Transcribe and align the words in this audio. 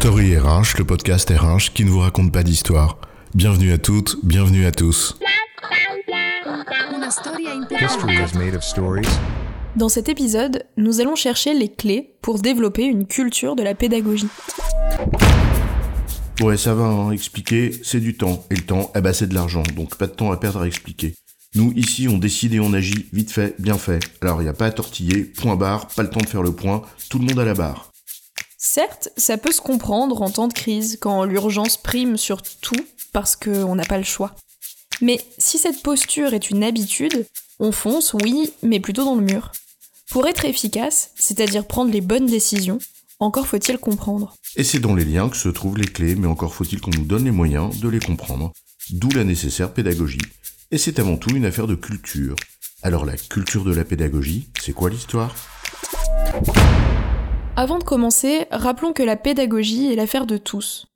Story 0.00 0.36
RH, 0.36 0.76
le 0.78 0.84
podcast 0.84 1.30
RH 1.30 1.72
qui 1.72 1.84
ne 1.84 1.90
vous 1.90 2.00
raconte 2.00 2.30
pas 2.30 2.42
d'histoire. 2.42 2.98
Bienvenue 3.34 3.72
à 3.72 3.78
toutes, 3.78 4.18
bienvenue 4.22 4.66
à 4.66 4.70
tous. 4.70 5.18
History 7.80 8.14
is 8.16 8.36
made 8.36 8.54
of 8.54 8.62
stories. 8.62 9.08
Dans 9.74 9.88
cet 9.88 10.10
épisode, 10.10 10.64
nous 10.76 11.00
allons 11.00 11.14
chercher 11.14 11.54
les 11.54 11.70
clés 11.72 12.14
pour 12.20 12.38
développer 12.40 12.84
une 12.84 13.06
culture 13.06 13.56
de 13.56 13.62
la 13.62 13.74
pédagogie. 13.74 14.28
Ouais, 16.42 16.58
ça 16.58 16.74
va, 16.74 16.84
hein, 16.84 17.10
expliquer, 17.10 17.72
c'est 17.82 18.00
du 18.00 18.18
temps. 18.18 18.44
Et 18.50 18.54
le 18.54 18.62
temps, 18.62 18.92
eh 18.94 19.00
ben, 19.00 19.14
c'est 19.14 19.28
de 19.28 19.34
l'argent, 19.34 19.62
donc 19.74 19.96
pas 19.96 20.06
de 20.06 20.12
temps 20.12 20.30
à 20.30 20.36
perdre 20.36 20.60
à 20.60 20.66
expliquer. 20.66 21.14
Nous, 21.54 21.72
ici, 21.74 22.06
on 22.06 22.18
décide 22.18 22.52
et 22.52 22.60
on 22.60 22.74
agit, 22.74 23.06
vite 23.14 23.32
fait, 23.32 23.54
bien 23.58 23.78
fait. 23.78 24.00
Alors, 24.20 24.42
il 24.42 24.44
n'y 24.44 24.50
a 24.50 24.52
pas 24.52 24.66
à 24.66 24.72
tortiller, 24.72 25.24
point 25.24 25.56
barre, 25.56 25.88
pas 25.88 26.02
le 26.02 26.10
temps 26.10 26.20
de 26.20 26.28
faire 26.28 26.42
le 26.42 26.52
point, 26.52 26.82
tout 27.08 27.18
le 27.18 27.24
monde 27.24 27.38
à 27.38 27.46
la 27.46 27.54
barre. 27.54 27.90
Certes, 28.58 29.10
ça 29.16 29.36
peut 29.36 29.52
se 29.52 29.60
comprendre 29.60 30.22
en 30.22 30.30
temps 30.30 30.48
de 30.48 30.52
crise, 30.52 30.98
quand 31.00 31.24
l'urgence 31.24 31.76
prime 31.76 32.16
sur 32.16 32.42
tout 32.42 32.84
parce 33.12 33.36
qu'on 33.36 33.74
n'a 33.74 33.84
pas 33.84 33.98
le 33.98 34.04
choix. 34.04 34.34
Mais 35.00 35.20
si 35.38 35.58
cette 35.58 35.82
posture 35.82 36.32
est 36.34 36.50
une 36.50 36.64
habitude, 36.64 37.26
on 37.58 37.72
fonce, 37.72 38.14
oui, 38.14 38.52
mais 38.62 38.80
plutôt 38.80 39.04
dans 39.04 39.14
le 39.14 39.22
mur. 39.22 39.52
Pour 40.10 40.26
être 40.26 40.44
efficace, 40.44 41.10
c'est-à-dire 41.16 41.66
prendre 41.66 41.92
les 41.92 42.00
bonnes 42.00 42.26
décisions, 42.26 42.78
encore 43.18 43.46
faut-il 43.46 43.78
comprendre. 43.78 44.34
Et 44.56 44.64
c'est 44.64 44.78
dans 44.78 44.94
les 44.94 45.04
liens 45.04 45.28
que 45.28 45.36
se 45.36 45.48
trouvent 45.48 45.78
les 45.78 45.86
clés, 45.86 46.14
mais 46.14 46.26
encore 46.26 46.54
faut-il 46.54 46.80
qu'on 46.80 46.90
nous 46.90 47.04
donne 47.04 47.24
les 47.24 47.30
moyens 47.30 47.78
de 47.80 47.88
les 47.88 48.00
comprendre. 48.00 48.52
D'où 48.90 49.08
la 49.10 49.24
nécessaire 49.24 49.72
pédagogie. 49.72 50.20
Et 50.70 50.78
c'est 50.78 50.98
avant 50.98 51.16
tout 51.16 51.34
une 51.34 51.44
affaire 51.44 51.66
de 51.66 51.74
culture. 51.74 52.36
Alors 52.82 53.04
la 53.04 53.16
culture 53.16 53.64
de 53.64 53.74
la 53.74 53.84
pédagogie, 53.84 54.48
c'est 54.60 54.72
quoi 54.72 54.90
l'histoire? 54.90 55.34
Avant 57.58 57.78
de 57.78 57.84
commencer, 57.84 58.44
rappelons 58.50 58.92
que 58.92 59.02
la 59.02 59.16
pédagogie 59.16 59.90
est 59.90 59.96
l'affaire 59.96 60.26
de 60.26 60.36
tous. 60.36 60.88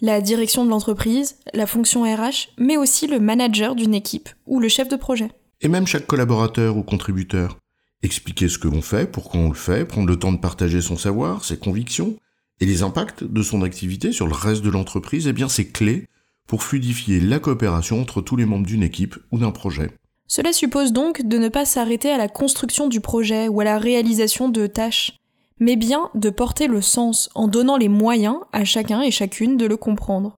La 0.00 0.22
direction 0.22 0.64
de 0.64 0.70
l'entreprise, 0.70 1.36
la 1.52 1.66
fonction 1.66 2.04
RH, 2.04 2.48
mais 2.56 2.78
aussi 2.78 3.06
le 3.06 3.20
manager 3.20 3.74
d'une 3.74 3.92
équipe 3.92 4.30
ou 4.46 4.58
le 4.58 4.68
chef 4.68 4.88
de 4.88 4.96
projet. 4.96 5.30
Et 5.60 5.68
même 5.68 5.86
chaque 5.86 6.06
collaborateur 6.06 6.78
ou 6.78 6.82
contributeur. 6.82 7.58
Expliquer 8.02 8.48
ce 8.48 8.58
que 8.58 8.66
l'on 8.66 8.80
fait, 8.80 9.12
pourquoi 9.12 9.40
on 9.40 9.48
le 9.48 9.54
fait, 9.54 9.84
prendre 9.84 10.08
le 10.08 10.18
temps 10.18 10.32
de 10.32 10.38
partager 10.38 10.80
son 10.80 10.96
savoir, 10.96 11.44
ses 11.44 11.58
convictions, 11.58 12.16
et 12.60 12.66
les 12.66 12.82
impacts 12.82 13.22
de 13.22 13.42
son 13.42 13.60
activité 13.60 14.10
sur 14.10 14.26
le 14.26 14.32
reste 14.32 14.62
de 14.62 14.70
l'entreprise, 14.70 15.26
eh 15.26 15.34
bien 15.34 15.50
c'est 15.50 15.66
clé 15.66 16.06
pour 16.46 16.62
fluidifier 16.62 17.20
la 17.20 17.40
coopération 17.40 18.00
entre 18.00 18.22
tous 18.22 18.36
les 18.36 18.46
membres 18.46 18.66
d'une 18.66 18.82
équipe 18.82 19.16
ou 19.32 19.38
d'un 19.38 19.50
projet. 19.50 19.90
Cela 20.28 20.54
suppose 20.54 20.92
donc 20.92 21.26
de 21.26 21.36
ne 21.36 21.50
pas 21.50 21.66
s'arrêter 21.66 22.10
à 22.10 22.16
la 22.16 22.28
construction 22.28 22.88
du 22.88 23.02
projet 23.02 23.48
ou 23.48 23.60
à 23.60 23.64
la 23.64 23.78
réalisation 23.78 24.48
de 24.48 24.66
tâches, 24.66 25.18
mais 25.60 25.76
bien 25.76 26.10
de 26.14 26.30
porter 26.30 26.66
le 26.66 26.80
sens 26.80 27.30
en 27.34 27.48
donnant 27.48 27.76
les 27.76 27.88
moyens 27.88 28.38
à 28.52 28.64
chacun 28.64 29.02
et 29.02 29.10
chacune 29.10 29.56
de 29.56 29.66
le 29.66 29.76
comprendre. 29.76 30.36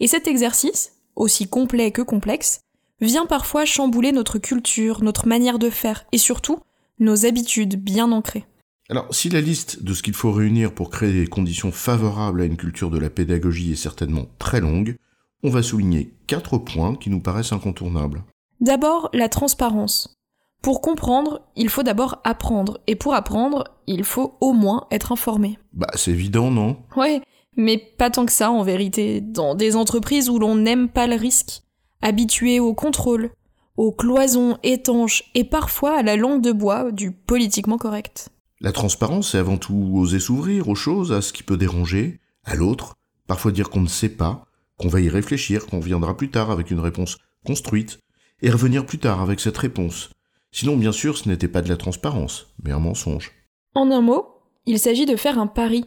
Et 0.00 0.06
cet 0.06 0.26
exercice, 0.26 0.92
aussi 1.16 1.48
complet 1.48 1.90
que 1.90 2.02
complexe, 2.02 2.60
vient 3.00 3.26
parfois 3.26 3.64
chambouler 3.64 4.12
notre 4.12 4.38
culture, 4.38 5.02
notre 5.02 5.26
manière 5.26 5.58
de 5.58 5.70
faire 5.70 6.04
et 6.12 6.18
surtout 6.18 6.58
nos 6.98 7.26
habitudes 7.26 7.82
bien 7.82 8.12
ancrées. 8.12 8.44
Alors, 8.90 9.14
si 9.14 9.28
la 9.28 9.40
liste 9.40 9.82
de 9.84 9.94
ce 9.94 10.02
qu'il 10.02 10.14
faut 10.14 10.32
réunir 10.32 10.74
pour 10.74 10.90
créer 10.90 11.12
des 11.12 11.26
conditions 11.26 11.70
favorables 11.70 12.42
à 12.42 12.44
une 12.44 12.56
culture 12.56 12.90
de 12.90 12.98
la 12.98 13.08
pédagogie 13.08 13.72
est 13.72 13.76
certainement 13.76 14.26
très 14.38 14.60
longue, 14.60 14.96
on 15.42 15.50
va 15.50 15.62
souligner 15.62 16.12
quatre 16.26 16.58
points 16.58 16.96
qui 16.96 17.08
nous 17.08 17.20
paraissent 17.20 17.52
incontournables. 17.52 18.24
D'abord, 18.60 19.08
la 19.12 19.28
transparence. 19.28 20.19
Pour 20.62 20.82
comprendre, 20.82 21.40
il 21.56 21.70
faut 21.70 21.82
d'abord 21.82 22.20
apprendre, 22.22 22.80
et 22.86 22.94
pour 22.94 23.14
apprendre, 23.14 23.64
il 23.86 24.04
faut 24.04 24.36
au 24.40 24.52
moins 24.52 24.86
être 24.90 25.12
informé. 25.12 25.58
Bah, 25.72 25.88
c'est 25.94 26.10
évident, 26.10 26.50
non? 26.50 26.76
Ouais, 26.96 27.22
mais 27.56 27.78
pas 27.78 28.10
tant 28.10 28.26
que 28.26 28.32
ça 28.32 28.50
en 28.50 28.62
vérité, 28.62 29.22
dans 29.22 29.54
des 29.54 29.74
entreprises 29.74 30.28
où 30.28 30.38
l'on 30.38 30.56
n'aime 30.56 30.88
pas 30.88 31.06
le 31.06 31.16
risque, 31.16 31.62
habitué 32.02 32.60
au 32.60 32.74
contrôle, 32.74 33.30
aux 33.76 33.92
cloisons 33.92 34.58
étanches 34.62 35.24
et 35.34 35.44
parfois 35.44 35.96
à 35.96 36.02
la 36.02 36.16
langue 36.16 36.42
de 36.42 36.52
bois 36.52 36.92
du 36.92 37.10
politiquement 37.12 37.78
correct. 37.78 38.28
La 38.60 38.72
transparence, 38.72 39.32
c'est 39.32 39.38
avant 39.38 39.56
tout 39.56 39.92
oser 39.94 40.20
s'ouvrir 40.20 40.68
aux 40.68 40.74
choses, 40.74 41.12
à 41.12 41.22
ce 41.22 41.32
qui 41.32 41.42
peut 41.42 41.56
déranger, 41.56 42.20
à 42.44 42.54
l'autre, 42.54 42.96
parfois 43.26 43.52
dire 43.52 43.70
qu'on 43.70 43.80
ne 43.80 43.88
sait 43.88 44.10
pas, 44.10 44.44
qu'on 44.76 44.88
va 44.88 45.00
y 45.00 45.08
réfléchir, 45.08 45.66
qu'on 45.66 45.80
viendra 45.80 46.14
plus 46.14 46.30
tard 46.30 46.50
avec 46.50 46.70
une 46.70 46.80
réponse 46.80 47.16
construite, 47.46 47.98
et 48.42 48.50
revenir 48.50 48.84
plus 48.84 48.98
tard 48.98 49.22
avec 49.22 49.40
cette 49.40 49.56
réponse. 49.56 50.10
Sinon, 50.52 50.76
bien 50.76 50.92
sûr, 50.92 51.16
ce 51.16 51.28
n'était 51.28 51.48
pas 51.48 51.62
de 51.62 51.68
la 51.68 51.76
transparence, 51.76 52.48
mais 52.62 52.72
un 52.72 52.80
mensonge. 52.80 53.32
En 53.74 53.90
un 53.90 54.00
mot, 54.00 54.26
il 54.66 54.78
s'agit 54.78 55.06
de 55.06 55.16
faire 55.16 55.38
un 55.38 55.46
pari, 55.46 55.84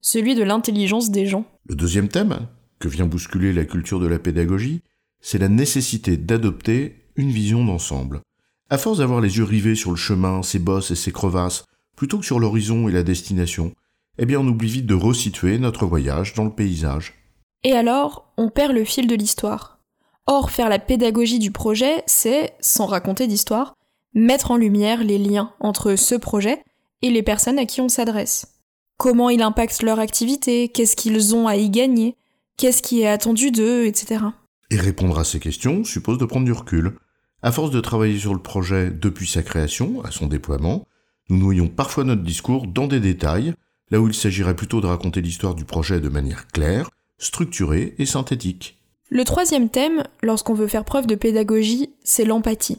celui 0.00 0.34
de 0.34 0.42
l'intelligence 0.42 1.10
des 1.10 1.26
gens. 1.26 1.44
Le 1.64 1.76
deuxième 1.76 2.08
thème, 2.08 2.48
que 2.78 2.88
vient 2.88 3.06
bousculer 3.06 3.52
la 3.52 3.64
culture 3.64 4.00
de 4.00 4.06
la 4.06 4.18
pédagogie, 4.18 4.82
c'est 5.20 5.38
la 5.38 5.48
nécessité 5.48 6.16
d'adopter 6.16 6.96
une 7.16 7.30
vision 7.30 7.64
d'ensemble. 7.64 8.20
À 8.68 8.78
force 8.78 8.98
d'avoir 8.98 9.20
les 9.20 9.36
yeux 9.36 9.44
rivés 9.44 9.74
sur 9.74 9.90
le 9.90 9.96
chemin, 9.96 10.42
ses 10.42 10.58
bosses 10.58 10.90
et 10.90 10.96
ses 10.96 11.12
crevasses, 11.12 11.64
plutôt 11.96 12.18
que 12.18 12.24
sur 12.24 12.40
l'horizon 12.40 12.88
et 12.88 12.92
la 12.92 13.02
destination, 13.02 13.72
eh 14.18 14.26
bien 14.26 14.40
on 14.40 14.46
oublie 14.46 14.70
vite 14.70 14.86
de 14.86 14.94
resituer 14.94 15.58
notre 15.58 15.86
voyage 15.86 16.34
dans 16.34 16.44
le 16.44 16.54
paysage. 16.54 17.14
Et 17.62 17.72
alors, 17.72 18.32
on 18.38 18.48
perd 18.48 18.72
le 18.72 18.84
fil 18.84 19.06
de 19.06 19.14
l'histoire. 19.14 19.78
Or, 20.26 20.50
faire 20.50 20.68
la 20.68 20.78
pédagogie 20.78 21.38
du 21.38 21.50
projet, 21.50 22.02
c'est, 22.06 22.54
sans 22.60 22.86
raconter 22.86 23.26
d'histoire, 23.26 23.74
mettre 24.14 24.50
en 24.50 24.56
lumière 24.56 25.04
les 25.04 25.18
liens 25.18 25.52
entre 25.60 25.96
ce 25.96 26.14
projet 26.14 26.62
et 27.02 27.10
les 27.10 27.22
personnes 27.22 27.58
à 27.58 27.66
qui 27.66 27.80
on 27.80 27.88
s'adresse. 27.88 28.58
Comment 28.96 29.30
il 29.30 29.42
impacte 29.42 29.82
leur 29.82 29.98
activité, 29.98 30.68
qu'est-ce 30.68 30.96
qu'ils 30.96 31.34
ont 31.34 31.46
à 31.48 31.56
y 31.56 31.70
gagner, 31.70 32.16
qu'est-ce 32.56 32.82
qui 32.82 33.00
est 33.00 33.08
attendu 33.08 33.50
d'eux, 33.50 33.86
etc. 33.86 34.24
Et 34.70 34.76
répondre 34.76 35.18
à 35.18 35.24
ces 35.24 35.40
questions 35.40 35.84
suppose 35.84 36.18
de 36.18 36.24
prendre 36.24 36.44
du 36.44 36.52
recul. 36.52 36.96
À 37.42 37.52
force 37.52 37.70
de 37.70 37.80
travailler 37.80 38.18
sur 38.18 38.34
le 38.34 38.42
projet 38.42 38.90
depuis 38.90 39.26
sa 39.26 39.42
création, 39.42 40.04
à 40.04 40.10
son 40.10 40.26
déploiement, 40.26 40.84
nous 41.30 41.38
noyons 41.38 41.68
parfois 41.68 42.04
notre 42.04 42.22
discours 42.22 42.66
dans 42.66 42.86
des 42.86 43.00
détails, 43.00 43.54
là 43.90 44.00
où 44.00 44.08
il 44.08 44.14
s'agirait 44.14 44.56
plutôt 44.56 44.80
de 44.80 44.86
raconter 44.86 45.22
l'histoire 45.22 45.54
du 45.54 45.64
projet 45.64 46.00
de 46.00 46.08
manière 46.08 46.48
claire, 46.48 46.90
structurée 47.18 47.94
et 47.98 48.06
synthétique. 48.06 48.76
Le 49.08 49.24
troisième 49.24 49.70
thème, 49.70 50.04
lorsqu'on 50.22 50.54
veut 50.54 50.68
faire 50.68 50.84
preuve 50.84 51.06
de 51.06 51.14
pédagogie, 51.14 51.94
c'est 52.04 52.24
l'empathie. 52.24 52.78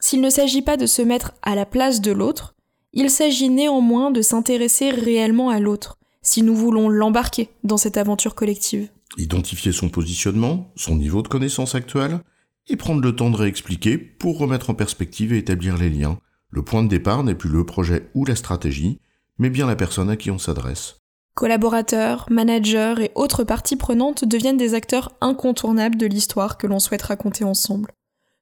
S'il 0.00 0.22
ne 0.22 0.30
s'agit 0.30 0.62
pas 0.62 0.76
de 0.76 0.86
se 0.86 1.02
mettre 1.02 1.32
à 1.42 1.54
la 1.54 1.66
place 1.66 2.00
de 2.00 2.10
l'autre, 2.10 2.54
il 2.92 3.10
s'agit 3.10 3.50
néanmoins 3.50 4.10
de 4.10 4.22
s'intéresser 4.22 4.90
réellement 4.90 5.50
à 5.50 5.60
l'autre, 5.60 5.98
si 6.22 6.42
nous 6.42 6.56
voulons 6.56 6.88
l'embarquer 6.88 7.50
dans 7.64 7.76
cette 7.76 7.96
aventure 7.96 8.34
collective. 8.34 8.88
Identifier 9.18 9.72
son 9.72 9.88
positionnement, 9.88 10.72
son 10.74 10.96
niveau 10.96 11.22
de 11.22 11.28
connaissance 11.28 11.74
actuel, 11.74 12.20
et 12.68 12.76
prendre 12.76 13.02
le 13.02 13.14
temps 13.14 13.30
de 13.30 13.36
réexpliquer 13.36 13.98
pour 13.98 14.38
remettre 14.38 14.70
en 14.70 14.74
perspective 14.74 15.32
et 15.32 15.38
établir 15.38 15.76
les 15.76 15.90
liens. 15.90 16.18
Le 16.50 16.62
point 16.62 16.82
de 16.82 16.88
départ 16.88 17.22
n'est 17.22 17.34
plus 17.34 17.50
le 17.50 17.64
projet 17.64 18.10
ou 18.14 18.24
la 18.24 18.36
stratégie, 18.36 19.00
mais 19.38 19.50
bien 19.50 19.66
la 19.66 19.76
personne 19.76 20.10
à 20.10 20.16
qui 20.16 20.30
on 20.30 20.38
s'adresse. 20.38 20.96
Collaborateurs, 21.34 22.26
managers 22.30 22.94
et 23.00 23.10
autres 23.14 23.44
parties 23.44 23.76
prenantes 23.76 24.24
deviennent 24.24 24.56
des 24.56 24.74
acteurs 24.74 25.12
incontournables 25.20 25.96
de 25.96 26.06
l'histoire 26.06 26.58
que 26.58 26.66
l'on 26.66 26.80
souhaite 26.80 27.02
raconter 27.02 27.44
ensemble. 27.44 27.92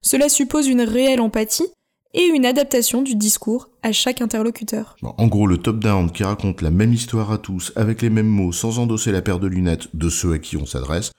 Cela 0.03 0.29
suppose 0.29 0.69
une 0.69 0.83
réelle 0.83 1.21
empathie 1.21 1.69
et 2.15 2.25
une 2.25 2.47
adaptation 2.47 3.03
du 3.03 3.15
discours 3.15 3.69
à 3.83 3.93
chaque 3.93 4.21
interlocuteur. 4.23 4.97
En 5.03 5.27
gros, 5.27 5.47
le 5.47 5.59
top-down 5.59 6.11
qui 6.11 6.25
raconte 6.25 6.63
la 6.63 6.71
même 6.71 6.93
histoire 6.93 7.31
à 7.31 7.39
tous, 7.39 7.73
avec 7.77 8.03
les 8.03 8.11
mêmes 8.11 8.29
mots, 8.29 8.53
sans 8.53 8.79
endosser 8.79 9.13
la 9.13 9.23
paire 9.23 9.39
de 9.39 9.47
lunettes 9.47 9.95
de 9.95 10.09
ceux 10.09 10.33
à 10.33 10.39
qui 10.39 10.57
on 10.57 10.67
s'adresse, 10.67 11.13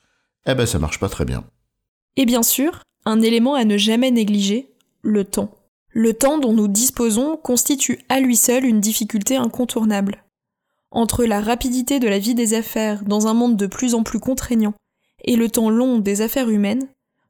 eh 0.46 0.56
ben 0.56 0.66
ça 0.66 0.80
marche 0.80 1.00
pas 1.00 1.10
très 1.10 1.26
bien. 1.26 1.44
Et 2.16 2.26
bien 2.26 2.44
sûr, 2.44 2.82
un 3.06 3.22
élément 3.22 3.54
à 3.54 3.66
ne 3.66 3.78
jamais 3.78 4.12
négliger, 4.12 4.72
le 5.02 5.24
temps. 5.24 5.52
Le 5.90 6.14
temps 6.14 6.38
dont 6.38 6.54
nous 6.54 6.68
disposons 6.68 7.38
constitue 7.38 8.00
à 8.10 8.20
lui 8.20 8.36
seul 8.36 8.66
une 8.66 8.82
difficulté 8.82 9.36
incontournable. 9.38 10.24
Entre 10.92 11.26
la 11.26 11.42
rapidité 11.42 12.00
de 12.00 12.08
la 12.08 12.20
vie 12.20 12.36
des 12.36 12.54
affaires 12.54 13.04
dans 13.04 13.28
un 13.28 13.34
monde 13.34 13.58
de 13.58 13.68
plus 13.68 13.94
en 13.94 14.04
plus 14.04 14.20
contraignant 14.20 14.74
et 15.24 15.36
le 15.36 15.50
temps 15.50 15.70
long 15.70 16.00
des 16.00 16.22
affaires 16.22 16.50
humaines, 16.50 16.88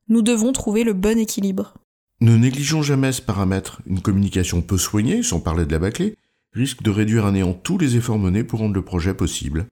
nous 0.09 0.21
devons 0.21 0.51
trouver 0.51 0.83
le 0.83 0.93
bon 0.93 1.17
équilibre. 1.17 1.75
Ne 2.21 2.35
négligeons 2.35 2.81
jamais 2.81 3.11
ce 3.11 3.21
paramètre. 3.21 3.81
Une 3.85 4.01
communication 4.01 4.61
peu 4.61 4.77
soignée, 4.77 5.23
sans 5.23 5.39
parler 5.39 5.65
de 5.65 5.71
la 5.71 5.79
bâclée, 5.79 6.15
risque 6.51 6.81
de 6.81 6.89
réduire 6.89 7.25
à 7.25 7.31
néant 7.31 7.53
tous 7.53 7.77
les 7.77 7.95
efforts 7.95 8.19
menés 8.19 8.43
pour 8.43 8.59
rendre 8.59 8.73
le 8.73 8.83
projet 8.83 9.13
possible. 9.13 9.67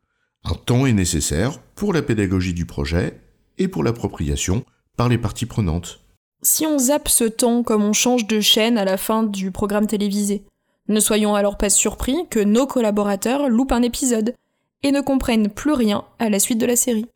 Un 0.46 0.54
temps 0.54 0.86
est 0.86 0.94
nécessaire 0.94 1.60
pour 1.76 1.92
la 1.92 2.02
pédagogie 2.02 2.54
du 2.54 2.66
projet 2.66 3.20
et 3.58 3.68
pour 3.68 3.84
l'appropriation 3.84 4.64
par 4.96 5.10
les 5.10 5.18
parties 5.18 5.46
prenantes. 5.46 6.00
Si 6.44 6.66
on 6.66 6.78
zappe 6.78 7.10
ce 7.10 7.24
temps 7.24 7.64
comme 7.64 7.84
on 7.84 7.94
change 7.94 8.28
de 8.28 8.40
chaîne 8.40 8.78
à 8.78 8.86
la 8.86 8.98
fin 8.98 9.24
du 9.24 9.52
programme 9.52 9.88
télévisé, 9.88 10.44
ne 10.88 11.00
soyons 11.00 11.36
alors 11.36 11.58
pas 11.58 11.70
surpris 11.70 12.28
que 12.30 12.40
nos 12.40 12.68
collaborateurs 12.68 13.50
loupent 13.50 13.72
un 13.74 13.82
épisode 13.82 14.36
et 14.84 14.92
ne 14.92 15.02
comprennent 15.02 15.50
plus 15.50 15.74
rien 15.74 16.06
à 16.20 16.30
la 16.30 16.40
suite 16.40 16.60
de 16.60 16.66
la 16.66 16.76
série. 16.76 17.08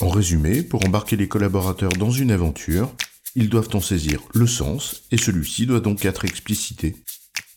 En 0.00 0.08
résumé, 0.08 0.62
pour 0.62 0.86
embarquer 0.86 1.16
les 1.16 1.28
collaborateurs 1.28 1.92
dans 1.92 2.10
une 2.10 2.30
aventure, 2.30 2.90
ils 3.34 3.50
doivent 3.50 3.68
en 3.74 3.82
saisir 3.82 4.22
le 4.32 4.46
sens, 4.46 5.02
et 5.10 5.18
celui-ci 5.18 5.66
doit 5.66 5.80
donc 5.80 6.06
être 6.06 6.24
explicité. 6.24 6.96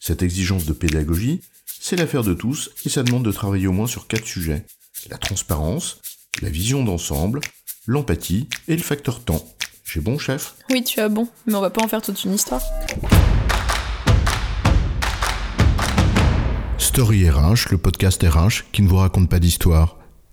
Cette 0.01 0.24
exigence 0.24 0.66
de 0.66 0.74
pédagogie, 0.74 1.40
c'est 1.80 1.95
l'affaire 1.95 2.24
de 2.24 2.34
tous, 2.34 2.72
et 2.86 2.90
ça 2.90 3.04
demande 3.04 3.24
de 3.24 3.31
travailler 3.31 3.68
au 3.68 3.72
moins 3.72 3.88
sur 3.88 4.07
quatre 4.07 4.25
sujets. 4.25 4.66
la 5.10 5.18
transparence, 5.18 6.01
la 6.42 6.50
vision 6.50 6.84
d'ensemble, 6.84 7.40
l'empathie 7.88 8.50
et 8.68 8.75
le 8.75 8.84
facteur 8.84 9.24
temps. 9.24 9.46
J'ai 9.86 10.01
bon, 10.01 10.18
chef? 10.18 10.56
Oui, 10.69 10.84
tu 10.84 11.00
as 11.00 11.07
bon, 11.07 11.30
mais 11.46 11.56
on 11.56 11.62
va 11.62 11.69
pas 11.69 11.84
en 11.84 11.88
faire 11.88 12.01
toute 12.01 12.25
une 12.25 12.34
histoire. 12.34 12.62
Story 16.78 17.30
RH, 17.30 17.72
le 17.72 17.78
podcast 17.78 18.22
RH 18.22 18.69
qui 18.74 18.81
ne 18.81 18.89
vous 18.89 18.98
raconte 18.98 19.30
pas 19.30 19.39
d'histoire. 19.39 20.02